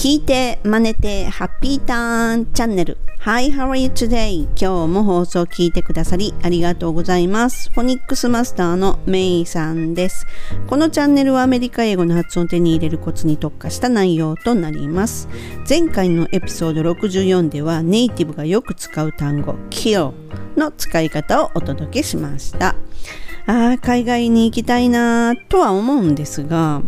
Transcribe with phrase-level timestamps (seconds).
[0.00, 2.96] 聞いて、真似て、ハッピーターンチャンネル。
[3.18, 4.44] Hi, how are you today?
[4.58, 7.70] 今日も放送を聞いてくださりありがとうございます。
[7.74, 10.26] フォニックスマスターのメイさんです。
[10.68, 15.28] このチャンネルはアメリカ英語の発音を手に入れるコツに特化した内容となります。
[15.68, 20.14] 前回のエピソード64ではネイティブがよく使う単語 kill
[20.56, 22.74] の使い方をお届けしました。
[23.44, 26.80] ああ、海外に行きたいなとは思うんですが、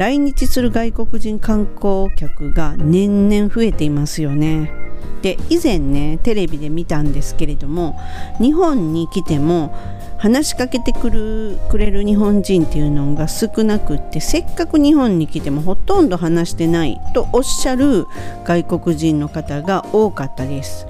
[0.00, 4.72] 来日する外国人観光客が年々増えていますよね。
[5.20, 8.00] で以前ねテレビで見たんですけれども
[8.40, 9.76] 日本に来ても
[10.16, 18.06] 話しかけてくるくれる日本人っていうのが少なくってせっかく日本に来てもほとんど話してないとおっしゃる
[18.46, 20.86] 外国人の方が多かったです。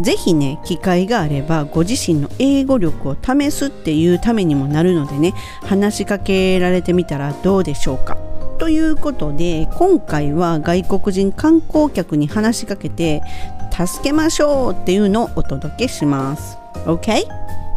[0.00, 5.32] ぜひね機会があればご自身の英語力を試すっていうためにもなるのでね
[5.62, 8.27] 話しかけられてみたらどうでしょうか。
[8.58, 13.22] ということで今回は外国人観光客に話しかけて
[13.70, 16.58] 助けましょうっていうのをお届けします。
[16.84, 17.24] OK?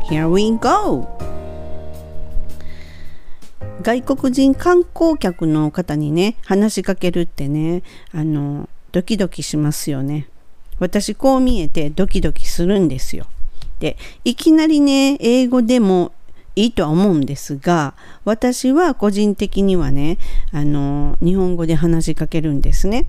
[0.10, 1.08] Here we go!
[3.84, 10.28] 外国人観光客の方にね話しかけるってねあのドキドキしますよね。
[10.80, 13.28] 私こう見えてドキドキするんですよ。
[13.80, 16.12] でいきなりね英語でも
[16.56, 17.94] いいとは思うんですが
[18.26, 20.18] 私は個人的にはね
[20.52, 23.06] あの日本語で話しかけるんですね。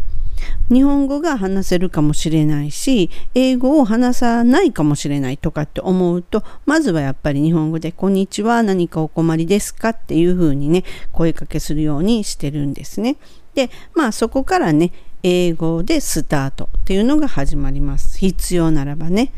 [0.73, 13.17] 日本語が話せるかもしれないし英語を話さないかもしれないとかって思うとまずはやっぱり日本語で「こんにちは何かお困りですか?」っていうふうにね声かけするようにしてるんですね。
[13.55, 14.91] でまあそこからね
[15.23, 18.19] 英語でスタートっていうのが始まります。
[18.19, 19.31] 必要ならばね。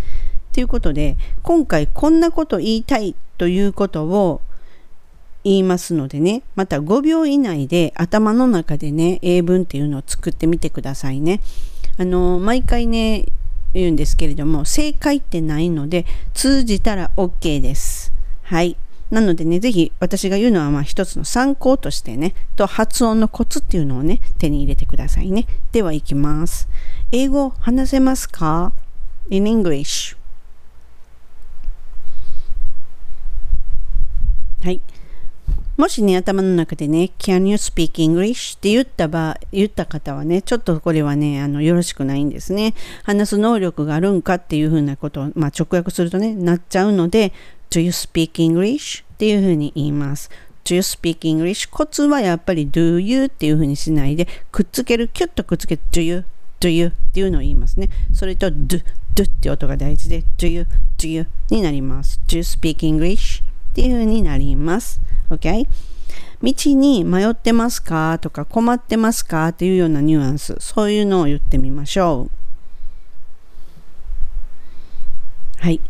[0.52, 4.41] ということで今回こんなこと言いたいということを
[5.45, 11.41] 言いますのでねまた5秒以内で頭の中でね英文っていうのを作ってみてくださいね。
[11.99, 13.27] あの毎回ね
[13.75, 18.12] 言うんですけれども正解ってないので通じたら OK です。
[18.43, 18.77] はい。
[19.11, 25.47] なのでね、ぜひ私が言うのはまあ一つの参考としてね、と発音のコツっていうのをね、手に入れてくださいね。
[25.73, 26.69] では行きます。
[27.12, 28.73] 英語話せますか
[29.31, 30.17] ?in English
[34.64, 34.80] はい。
[35.76, 38.56] もしね、頭の中でね、Can you speak English?
[38.56, 42.72] って言った場言った方はね、ちょっとこれはね、あの、よろしくないんですね。
[43.02, 47.34] 話す能力があるんかっていうふうなことを、まあ、直訳するとね、なっちゃうので、
[47.69, 49.04] Do you speak English?
[49.04, 50.30] っていうふうに言います。
[50.64, 51.69] Do you speak English?
[51.69, 53.25] コツはやっぱり Do you?
[53.25, 56.25] っていうふうにしないで、くっつける、キュッとくっつけて Do you?
[56.60, 56.86] Do you?
[56.86, 57.91] っていうのを言いますね。
[58.14, 58.82] それと Do,
[59.14, 60.66] Do って音が大事で Do you?
[60.96, 61.26] Do you?
[61.50, 62.19] になります。
[62.26, 63.42] Do you speak English?
[63.75, 65.01] っていう風になります。
[65.31, 65.67] OK?
[66.41, 68.21] 道に迷ってますか？
[68.21, 69.49] とか困ってますか？
[69.49, 72.29] っていうようなニュアンス、そういうのを言ってみましょ
[75.59, 75.65] う。
[75.65, 75.81] はい。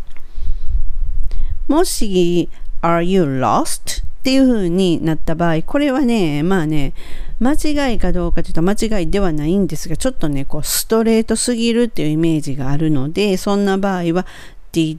[1.69, 2.49] もし、
[2.81, 4.03] Are you lost?
[4.03, 6.95] っていう風になった場合、これはね、まあね、
[7.39, 14.25] 間違いかどうかというと間違いではないんですが、ちょっとね、こうストレートすぎるっていうイメージがあるので、そんな場合は、
[14.73, 14.99] Did,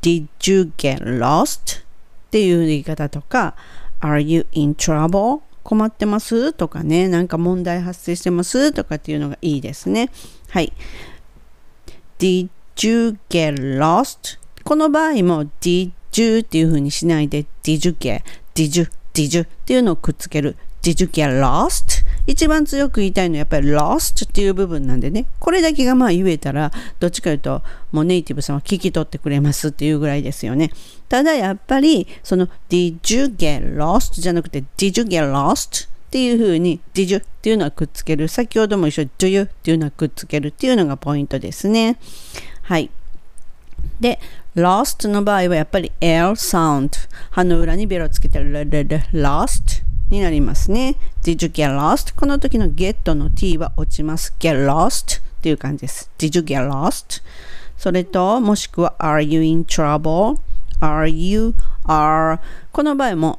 [0.00, 1.82] did you get lost?
[2.32, 3.56] っていう言い方とか
[4.00, 5.42] Are you in trouble?
[5.62, 6.54] 困ってます？
[6.54, 8.72] とかね、なんか問題発生してます？
[8.72, 10.10] とかっていうのがいいですね。
[10.48, 10.72] はい。
[12.18, 12.48] Did
[12.80, 14.38] you get lost?
[14.64, 18.22] この場合も Did you っていう風にしないで Did you get?
[18.54, 18.88] Did you?
[19.12, 19.42] Did you?
[19.42, 20.56] っていうのをくっつける。
[20.82, 22.04] Did you get lost?
[22.26, 25.26] 一番強く言いたいのはやっぱり lost っていう部分なんでね。
[25.38, 26.70] これだけがまあ言えたら、
[27.00, 30.70] どっちか言うともうネイティブさんは聞き取ってくれますっていうぐらいですよね。
[31.08, 35.86] ただやっぱり、その did you get lost じゃなくて did you get lost?
[35.86, 38.28] っていう風に did you っていうのはくっつける。
[38.28, 41.96] 先ほども一緒に do you っていうのはくっつけるっていうのがポイントですね。
[42.62, 42.90] はい。
[43.98, 44.20] で、
[44.54, 46.98] lost の場合はやっぱり L サウンド。
[47.30, 50.96] 歯の裏にベロつけて lost になりますね。
[51.24, 52.14] Did you get lost?
[52.14, 54.34] この時の get の t は落ちます。
[54.38, 56.10] get lost っていう感じです。
[56.18, 57.22] Did you get lost?
[57.78, 60.38] それと、もしくは Are you in trouble?
[60.80, 61.54] Are you
[61.86, 62.38] are
[62.72, 63.38] この場合も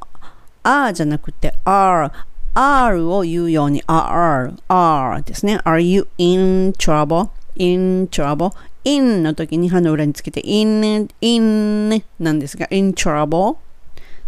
[0.63, 2.12] are じゃなくて are
[2.56, 5.57] R を言うように R, R ですね。
[5.65, 7.30] Are you in trouble?
[7.56, 8.51] in trouble?
[8.86, 13.57] in の時に歯の裏につけて in, in なんですが in trouble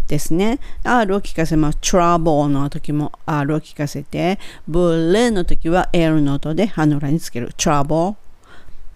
[0.07, 0.59] ですね。
[0.83, 1.77] R を聞かせます。
[1.81, 7.49] trouble の時も R を聞かせて、ブレの時は L の音で歯の裏につける。
[7.57, 8.15] trouble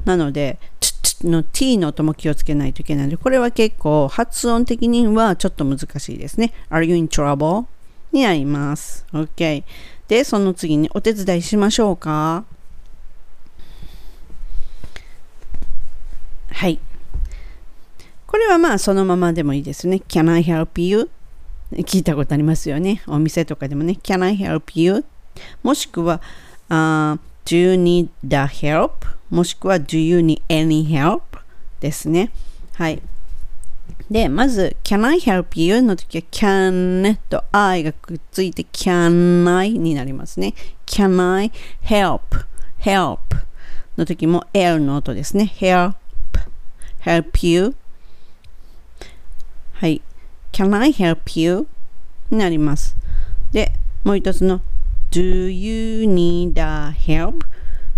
[0.05, 0.59] なので、
[1.23, 6.53] の t の音も気をつけないといけないので、これは結構発音的にはちょっと難しいですね。
[6.69, 7.65] Are you in trouble?
[8.11, 9.05] になります。
[9.13, 9.63] OK。
[10.07, 12.45] で、その次にお手伝いしましょうか
[16.51, 16.79] はい。
[18.29, 20.03] これはまあそのままでもいいですね。
[20.07, 21.09] Can I help you?
[21.71, 23.01] 聞いたことありますよね。
[23.07, 23.97] お店とかでもね。
[24.03, 25.03] Can I help you?
[25.63, 26.21] もしくは、
[26.69, 28.35] uh, Do you need the
[28.67, 28.91] help?
[29.31, 31.21] もしくは Do you need any help?
[31.79, 32.29] ですね。
[32.75, 33.01] はい。
[34.11, 35.81] で、まず、Can I help you?
[35.81, 40.53] の時は Can と I がくっついて Can I になりますね。
[40.85, 41.51] Can I
[41.83, 42.45] help?
[42.79, 43.17] help
[43.97, 45.51] の時も L の音ですね。
[45.57, 45.95] help
[47.03, 47.73] help you
[49.79, 50.01] はい。
[50.51, 51.65] Can I help you?
[52.29, 52.97] になります。
[53.53, 53.71] で、
[54.03, 54.59] もう一つの
[55.09, 57.45] Do you need a help?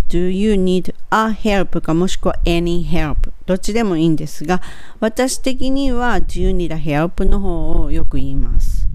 [0.08, 4.62] Do you need a help かもしくは any help どっちでもいいんですが
[5.00, 8.88] 私的には Do you need a help の方をよく言います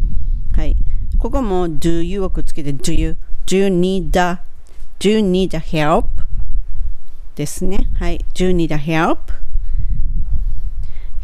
[0.55, 0.77] はい
[1.19, 3.17] ここも Do you をくっつけて Do you
[3.47, 4.41] Do you need a
[5.01, 6.07] Do you need a help
[7.35, 9.19] ですねはい Do you need a help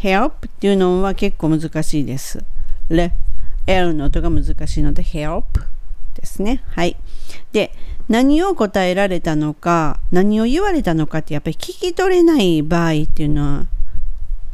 [0.02, 2.44] help っていうのは結構難しいです。
[2.88, 3.12] レ
[3.66, 5.44] L の音が難しいので help
[6.14, 6.62] ですね。
[6.66, 6.96] はい。
[7.52, 7.72] で
[8.08, 13.66] 何を答えられたのか何を言われたのかってやっぱり聞き取れない場合っていうのは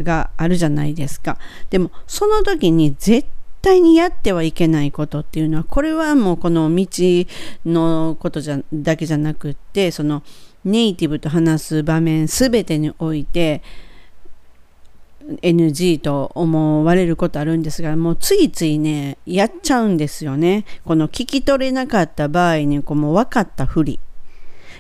[0.02, 1.38] があるじゃないですか。
[1.70, 3.26] でもその時に絶
[3.62, 6.86] 対にやってはいけないことっていうのはこれはもうこの道
[7.64, 10.22] のことじゃだけじゃなくってその
[10.64, 13.62] ネイティブと話す場面全てにおいて
[15.42, 20.64] NG と思われることあるんですがもうついついねやっちゃうんですよね。
[20.84, 24.00] この聞き取れなかった場合にこうもう分かったふり。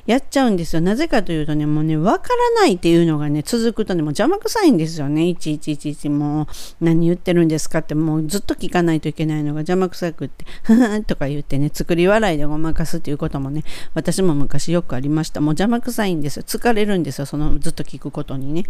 [0.08, 0.80] やっちゃうんですよ。
[0.80, 5.28] なぜかというとねもうね分からないっていうのがね続くとねもう邪魔くさいんですよね。
[5.28, 6.46] いちいちいちいちもう
[6.80, 15.42] 何言ってるんですかってもうずっと聞かないといけないのが邪魔くさくってふふとか言ってね作り笑いでごまかすっていうこともね私も昔よくありました。
[15.42, 16.42] もう邪魔くさいんですよ。
[16.42, 18.64] 疲れるんですよそのずっと聞くことにね。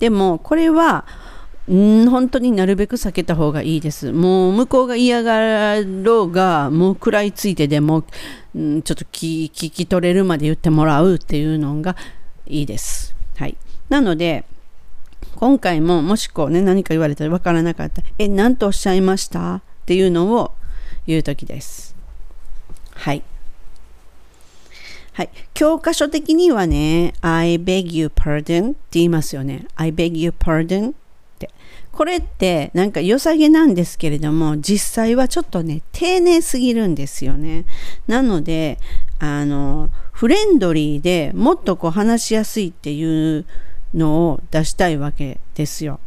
[0.00, 1.06] でもこれは
[1.70, 4.12] ん本当になるべく避けた方がいいです。
[4.12, 8.04] もう向こうが嫌がろうが、もう食らいついてでも、
[8.58, 11.96] んちょっと聞き取れるまで言ってもらうっていうのが
[12.46, 13.14] いいです。
[13.36, 13.56] はい。
[13.88, 14.44] なので、
[15.36, 19.56] 今回ももしこうね、何か言われたら分からなかったら、え、何とおっしゃいました？
[19.56, 20.52] っていうのを
[21.06, 21.94] 言うときです。
[22.94, 23.22] はい。
[25.12, 25.30] はい。
[25.54, 29.66] 教科書的にはね、I beg you pardon って言いますよね。
[29.76, 30.94] I beg you pardon
[31.92, 37.66] これってなんか良さげなんですけれども実際はちょっとね丁寧すぎるんですよね。
[38.06, 38.78] なので
[39.18, 43.44] あのフレンドリーでもっとこう話しやすいっていう
[43.94, 46.00] のを出したいわけですよ。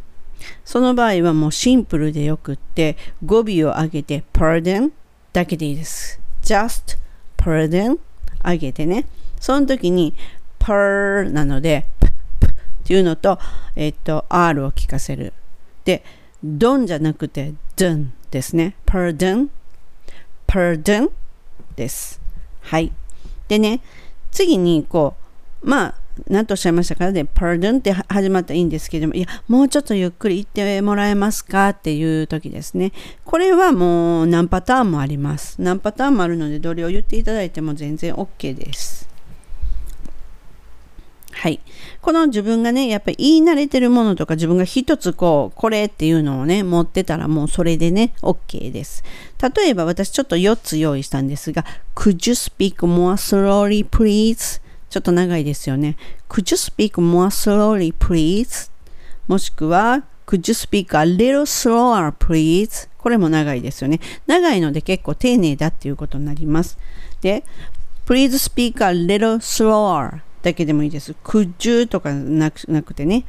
[0.64, 4.90] その場合はもうシンプルでよくって語尾を上げて pardon
[5.32, 6.20] だけでいいです。
[6.42, 6.98] just
[7.36, 7.98] pardon
[8.44, 9.06] 上げてね。
[9.40, 10.14] その時に
[10.58, 11.86] per なので
[12.84, 13.38] っていうのと、
[13.76, 15.32] えっと、R を聞かせる。
[15.86, 16.04] で、
[16.44, 18.76] ドンじゃなくて、ドンですね。
[18.84, 19.48] pardon,
[20.46, 21.10] pardon?
[21.76, 22.20] です。
[22.60, 22.92] はい。
[23.48, 23.80] でね、
[24.30, 25.14] 次にこ
[25.62, 25.94] う、まあ、
[26.28, 31.68] 何とおっしゃいましたかね、pardon って始まったらいいんですけども、いや、もうちょっとゆっくり言ってもらえますか？
[31.68, 32.92] っていう時ですね。
[33.24, 35.60] これはもう何パターンもあります。
[35.60, 39.05] 何パターンもあるので、どれを言っていただいても全然 OK です。
[41.36, 41.60] はい。
[42.00, 49.04] この自分がね、やっぱり言い慣れてるものとか自分が一つこう、これっていうのをね、持ってたらもうそれでね、OK です。
[49.54, 54.62] 例えば私ちょっと4つ用意したんですが、Could you speak more slowly please?
[54.88, 55.96] ちょっと長いですよね。
[56.30, 58.70] Could you speak more slowly please?
[59.28, 62.88] もしくは、Could you speak a little slower please?
[62.96, 64.00] これも長いですよね。
[64.26, 66.78] 長いので結構丁寧だっていうことになります。
[67.20, 67.44] で、
[68.06, 71.12] Please speak a little slower だけでもいいです。
[71.24, 73.24] could you とかなくなくてね。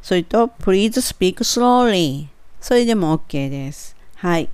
[0.00, 2.28] それと please speak slowly
[2.60, 3.94] それでも OK です。
[4.16, 4.48] はい。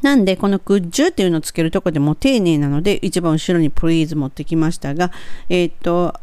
[0.00, 5.12] なんで、この could you っていうのをつけるとこでも丁寧なので、一番後ろに please 持ってきましたが、
[5.50, 6.18] えっ、ー、と、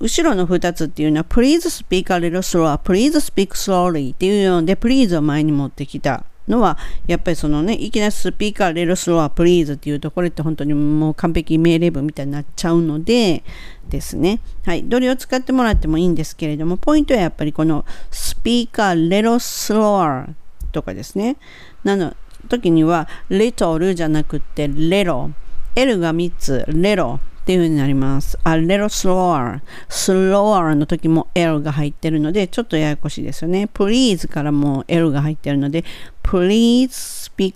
[0.00, 13.42] 後ろの2つっていうのは please speak a little slower, please speak slowly っていうので please を前に持ってきたのは、やっぱりそのね、いきなりスピーカーレルスロアプリーズっていうと、これって本当にもう完璧命令文みたいになっちゃうので
[13.88, 14.40] ですね。
[14.64, 14.84] はい。
[14.84, 20.28] どれを使ってもらってもいいんですけれども、ポイントはやっぱりこのスピーカーレロスロア
[20.70, 21.36] とかですね。
[21.84, 22.14] なの
[22.48, 25.30] 時には、レトルじゃなくて、レロ。
[25.74, 27.20] L が3つ、レロ。
[27.42, 28.38] っていう風になります。
[28.44, 29.60] a little slower.
[29.88, 33.68] slower の時も L が入ってるので、ちょっとややこしいですよね。
[33.74, 35.84] please からも L が入ってるので、
[36.22, 36.90] please
[37.28, 37.54] speak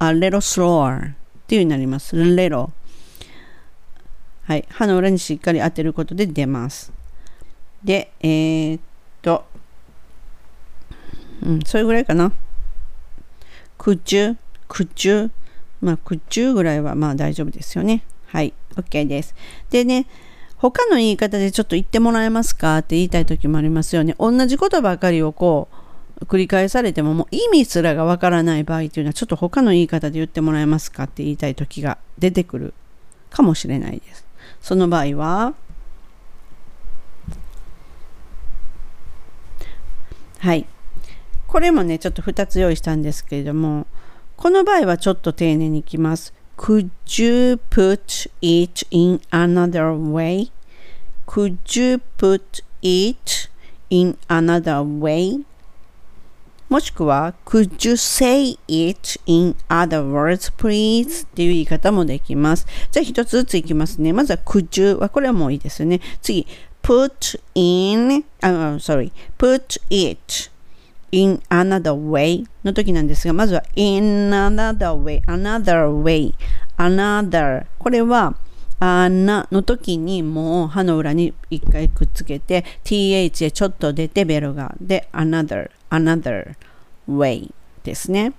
[0.00, 1.14] a little slower っ
[1.46, 2.16] ていうになります。
[2.16, 2.70] little。
[4.44, 4.64] はい。
[4.70, 6.90] 歯の裏にしっかり当てることで出ます。
[7.84, 8.80] で、えー、っ
[9.20, 9.44] と、
[11.42, 12.32] うん、それぐらいかな。
[13.76, 15.30] 口中、口中、
[15.82, 18.02] まあ、口中ぐらいはまあ大丈夫ですよね。
[18.28, 19.34] はい、OK です。
[19.70, 20.06] でね、
[20.56, 24.14] 他の言い方でちょっと言ってもらえますかって言いたい時もありますよね。
[24.18, 25.68] 同じことばかりをこ
[26.20, 32.74] う、繰り返されてももう意味すらがわからない場合というのはちょっと他の言い方で言ってもらえますかって言いたい時が出てくる
[33.30, 34.26] かもしれないです。
[34.60, 35.54] その場合は、
[40.38, 40.66] はい。
[41.46, 43.86] これもね、ちょっと2つ用意したんですけれども、
[44.36, 46.34] この場合はちょっと丁寧にいきます。
[46.56, 50.50] Could you put it in another way?
[51.26, 53.48] Could you put it
[53.90, 55.44] in another way?
[56.68, 61.26] もしくは Could you say it in other words please?
[61.26, 62.66] っていう言い方もできます。
[62.90, 64.12] じゃあ一つずついきますね。
[64.12, 66.00] まずは Could you はこれはもういいですね。
[66.22, 66.46] 次
[66.82, 70.50] Put in, uh, sorry, put it
[71.14, 76.34] in another way の時なんですが、まずは in another way, another way,
[76.76, 78.34] another これは
[78.80, 86.56] あなの時にもう歯の裏に一回くっつけて th でちょっと出てベルがで another, another
[87.08, 87.52] way
[87.84, 88.32] ですね。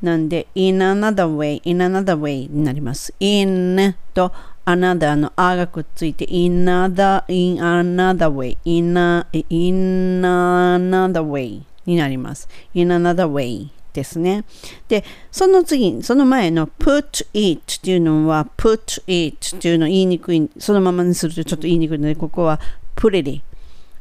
[0.00, 3.12] なんで in another way, in another way になります。
[3.18, 4.32] in と
[4.64, 12.48] another の a がくっついて in another, in another way, in, a, in another way になります。
[12.74, 14.44] in another way ですね。
[14.88, 22.60] で、その次、その前の put it っていうのは put it っていうの言いにくい、そのままにするとちょっと言いにくいので、ここは
[22.96, 23.42] put it,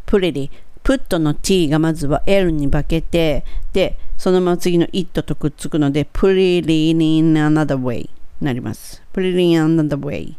[0.06, 0.50] put it,
[0.84, 8.10] put の t がまずは l に化けて、で、そのまま次の it とくっつくので、put it in another way に
[8.42, 9.02] なります。
[9.14, 10.34] put it in another way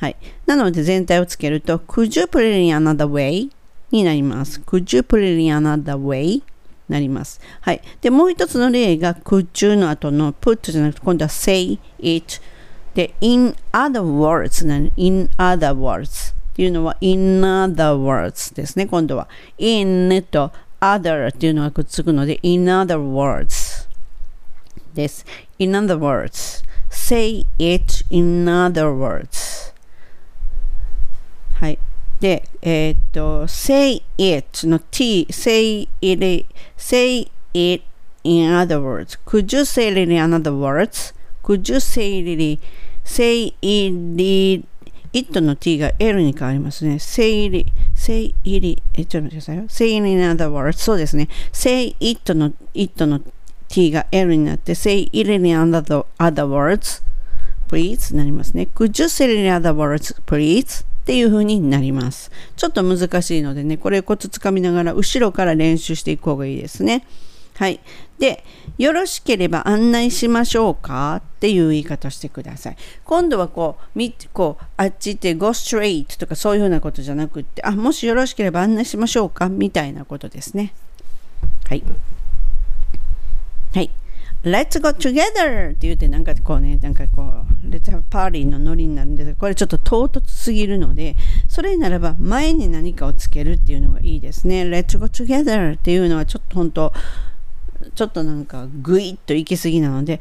[0.00, 0.16] はい。
[0.46, 3.50] なので全体をつけると、could you put it in another way?
[3.90, 4.60] になります。
[4.60, 6.42] could you put it in another way?
[6.88, 7.40] なります。
[7.60, 7.82] はい。
[8.00, 12.40] で、もう一つの例が、could you の後の put じゃなくて、今度は say it
[12.94, 18.86] で、in other words な in other words っていうのは in other words ですね。
[18.86, 19.28] 今度は
[19.58, 23.88] in と other っていうのがくっつくので in other words
[24.94, 25.24] です。
[25.58, 29.72] in other words say it in other words
[31.54, 31.78] はい。
[32.20, 36.46] で、えっ、と、say it の t, say it,
[36.76, 37.84] say it
[38.24, 39.18] in other words.
[39.24, 41.14] Could you say it in other words?
[41.42, 42.60] Could you say it,
[43.04, 44.64] say it,
[45.12, 46.98] it の t が l に変わりますね。
[46.98, 49.64] say it, say it, え、ちょっと待ってくださいよ。
[49.68, 50.72] say it in other words.
[50.78, 51.28] そうですね。
[51.52, 53.20] say it の it の
[53.68, 57.02] t が l になって、say it in other, other words.
[57.68, 58.66] please なりますね。
[58.74, 60.84] Could you say it in other words, please?
[61.08, 62.30] っていう風になります。
[62.54, 67.06] ちょっと難しいのでね、これコツつかみながら後ろから練習していく方がいいですね。
[67.54, 67.80] はい。
[68.18, 68.44] で、
[68.76, 72.76] よろしければ案内しましょうかっていう言い方してください。
[73.04, 80.74] 今度はこう、みこうあっち行って go straight とかそういうふうなことじゃなくって、あ、もしよろしければ案内しましょうかみたいなことですね。
[81.70, 81.82] はい。
[83.74, 83.90] はい。
[84.44, 85.70] Let's go together!
[85.70, 91.16] って言ってなんかこうね、なんかこう、Let's have party のノリになるんですが、これちょっと唐突すぎるので、
[91.48, 94.62] それならば前に何かをつけるっていうのがいいですね。
[94.62, 95.74] Let's go together!
[95.74, 96.92] っていうのはちょっと本当、
[97.94, 100.20] ちょっとなんかグイッと行き過ぎなので、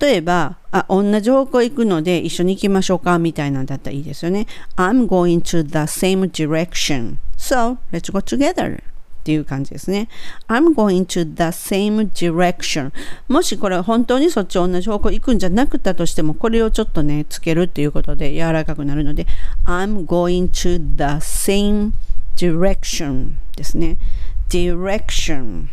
[0.00, 4.46] 例えば、あ、同じ方向行くので一緒に行きましょうかみたいなんだったらいいですよね。
[4.76, 7.16] I'm going to the same direction.
[7.36, 8.82] So, let's go together.
[9.24, 10.10] っていう感じですね。
[10.48, 12.92] I'm going to the same direction.
[13.26, 19.26] もしこれ本当にそっち同じ方向行くんじゃなくたとしても、これをちょっとね、つけるっていうことで柔らかくなるので、
[19.64, 21.92] I'm going to the same
[22.36, 23.96] direction ですね。
[24.50, 25.68] direction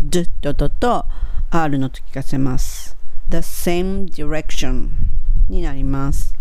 [0.00, 1.04] d ととと
[1.50, 2.96] r のと聞かせます。
[3.28, 4.88] the same direction
[5.50, 6.34] になります。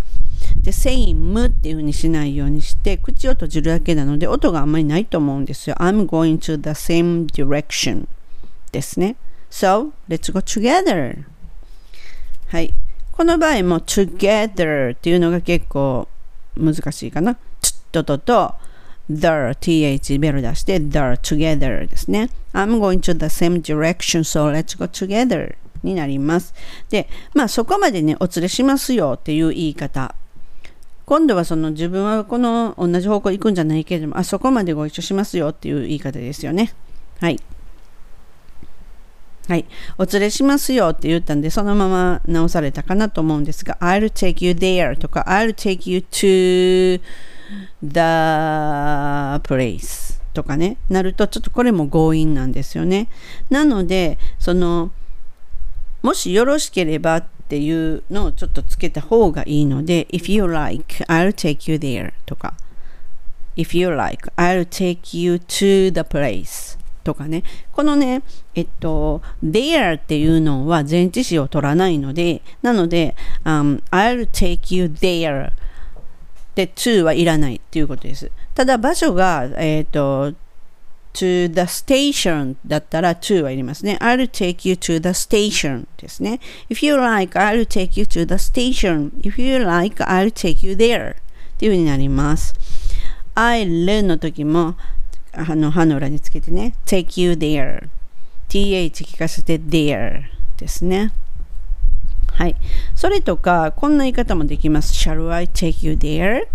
[0.62, 5.76] で、same っていう風にしないようにして、口を閉じるだけなので、音があんまりないと思うんですよ。
[5.80, 8.08] I'm going to the same direction
[8.72, 9.16] ですね。
[9.50, 11.24] So, let's go together.
[12.48, 12.74] はい。
[13.12, 16.08] この場合も together っていうのが結構
[16.58, 17.36] 難しいかな。
[17.62, 18.56] ちょっとと
[19.10, 19.28] the,
[19.62, 22.30] th ベル出して the together ですね。
[22.54, 26.54] I'm going to the same direction, so let's go together になります。
[26.90, 30.16] で、まあそこまでね、お連れしますよっていう言い方
[31.06, 36.74] 今度はその自分はこの同じ方向行くんじゃないけれども、あそこまでご一緒しますよっていう言い方ですよね。
[37.20, 37.40] はい。
[39.48, 39.66] はい。
[40.00, 47.00] お連れしますよって言ったんで、そのまま直されたかなと思うんですが、I'll take you there とか、I'll take you to
[47.84, 48.00] the
[49.48, 53.08] place とかね、なると、ちょっとこれも強引なんですよね。
[53.52, 54.92] なので、その、
[56.02, 62.56] もしよろしければっっていうのをちょっとつけた方がいいので、If you like, I'll take you there とか、
[63.56, 67.44] If you like, I'll take you to the place とかね。
[67.72, 68.24] このね、
[68.56, 75.52] えっと、there っていうのは前置詞を取らないので、なので、um, I'll take you there
[76.56, 78.32] で to はいらないっていうことです。
[78.56, 80.34] ただ場所が、えっと、
[81.16, 83.98] to the station だったら to はいりますね。
[84.02, 86.40] I'll take you to the station ですね。
[86.70, 89.12] If you like, I'll take you to the station.
[89.22, 91.16] If you like, I'll take you there っ
[91.58, 92.54] ていう風になります。
[93.36, 94.76] I'll の時も
[95.38, 97.90] あの歯の裏につけてね take you there
[98.48, 100.24] th 聞かせて there
[100.58, 101.12] ですね
[102.32, 102.56] はい
[102.96, 106.48] それとかこんな言い方もできます shall I take you there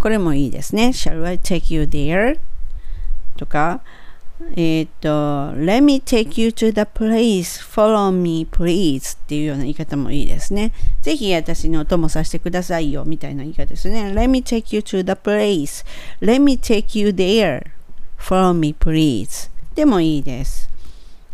[0.00, 2.40] これもいいですね shall I take you there
[3.36, 3.80] とか
[4.56, 10.72] えっ、ー、と let me take you to the place follow me please っていうような言い方もいいですね
[11.02, 15.84] ぜひ私にお供させてくださいよみたいな言い方ですね let me take you to the place
[16.20, 17.72] let me take you there
[18.22, 20.70] Follow me please でもいいです。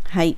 [0.05, 0.37] はい。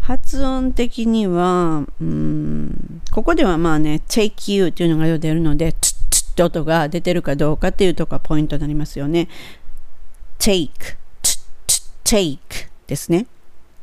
[0.00, 5.74] 発音的には、うん、ここではまあね、take you というのが出るので、
[6.40, 9.28] 音が出てるかどうかっていうとこがポイントになりますよね。
[10.38, 10.70] take,
[11.22, 12.38] つつ take
[12.86, 13.26] ですね。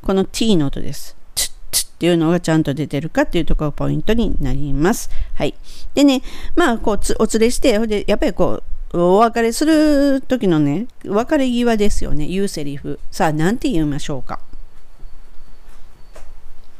[0.02, 1.16] この t の音です。
[1.36, 5.10] つつっていうのがちゃんと出てるかっていうところがポイントになります。
[5.34, 5.54] はい。
[5.94, 6.22] でね、
[6.56, 8.64] まあ、こうお連れして、でやっぱりこ
[8.94, 13.00] う、お別れする時のね、別れ際ですよね、言うセリフ。
[13.12, 14.40] さあ、何て言いましょうか。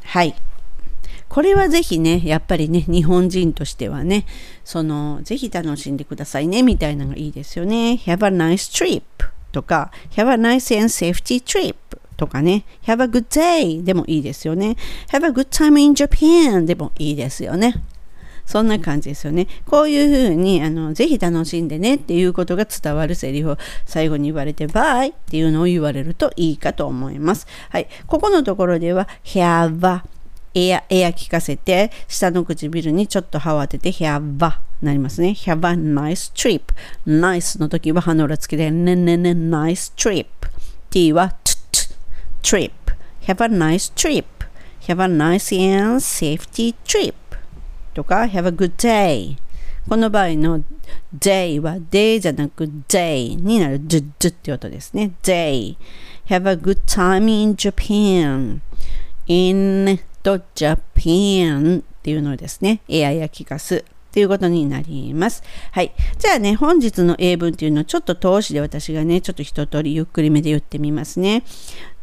[0.04, 0.36] はい。
[1.30, 4.26] これはぜひね、やっぱりね、日本人としてはね、
[4.64, 8.02] その、ぜひ楽しんでくださいね、みたいなのがいいですよね。
[8.06, 9.04] Have a nice trip
[9.52, 11.76] とか、Have a nice and safety trip
[12.18, 14.76] とかね、Have a good day でもいいですよね。
[15.12, 17.76] Have a good time in Japan でもいいですよね。
[18.50, 19.48] そんな感じですよね。
[19.68, 27.46] こういうふうに、あの、ぜひ楽しんでねっていうことが伝わるセリフを最後に言われて、バイっていうのを言われるといいかと思います。
[27.70, 27.88] はい。
[28.08, 30.02] ここのところでは、have
[30.54, 35.30] エア、エア聞かせて、下の唇にちょっと歯を当てて、have a なりますね。
[35.30, 36.62] have a nice trip。
[37.06, 40.28] nice の時は歯の裏つけて、ねねね nice trip。
[40.90, 41.96] t は t t
[42.42, 42.72] trip。
[43.24, 44.26] have a nice trip。
[44.88, 47.14] have a nice and safety trip。
[47.94, 49.38] とか Have a good day
[49.88, 50.64] この場合の
[51.18, 55.76] day は day じゃなく day になる d d って音ですね day
[56.28, 58.62] Have a good time in Japan
[59.28, 65.44] in と Japan っていうのですねエア焼きかすっていうことになります。
[65.72, 65.94] はい。
[66.18, 71.44] じゃあね、本日の英文っていうのをちょっと通しで私がね、ちょっと一通りゆっくりめで言ってみますね。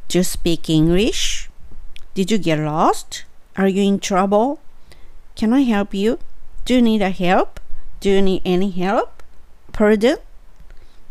[0.08, 1.50] Do you speak English?
[2.14, 3.26] Did you get lost?
[3.56, 4.58] Are you in trouble?
[5.34, 6.20] Can I help you?
[6.64, 7.60] Do you need a help?
[8.00, 9.24] Do you need any help?
[9.72, 10.18] Pardon?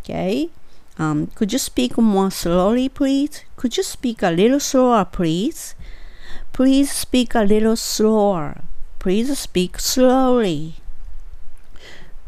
[0.04, 0.50] Okay.
[0.98, 3.44] Um, could you speak more slowly, please?
[3.58, 5.76] Could you speak a little slower, please?
[6.56, 8.62] Please speak a little slower.
[8.98, 10.76] Please speak slowly.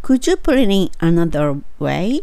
[0.02, 2.20] Could you put it in another way?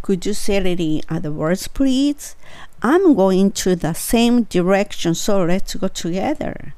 [0.00, 2.36] Could you say it in other words, please?
[2.82, 6.72] I'm going to the same direction, so let's go together.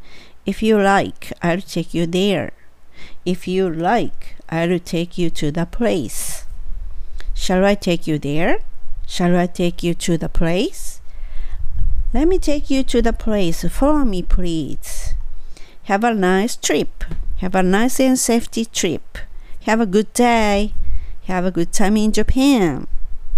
[0.44, 2.50] If you like, I'll take you there.
[3.24, 6.46] If you like, I'll take you to the place.
[7.32, 8.58] Shall I take you there?
[9.06, 10.93] Shall I take you to the place?
[12.14, 13.68] Let me take you to the place.
[13.68, 15.16] Follow me, please.
[15.88, 17.02] Have a nice trip.
[17.40, 19.18] Have a nice and safety trip.
[19.66, 20.74] Have a good day.
[21.26, 22.86] Have a good time in Japan.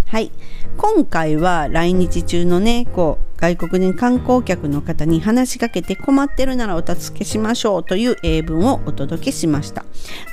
[0.08, 0.30] はい。
[0.76, 9.86] 今回は来日中のね、こう、外国人観光客の方に話しかけて困ってるならお助けしましょうという英文をお届けしました。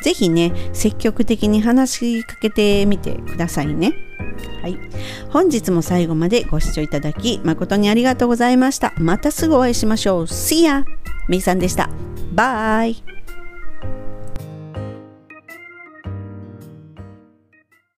[0.03, 3.93] ぜひね、積極的に話しかけてみてくださいね。
[4.61, 4.77] はい。
[5.29, 8.93] 本日も最後までご視聴いただき誠にありがとうございました。
[8.97, 10.23] またすぐお会いしましょう。
[10.23, 10.85] See ya!
[11.27, 11.89] めいさんでした。
[12.33, 13.03] バイ